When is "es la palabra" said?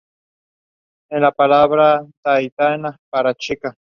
1.11-2.03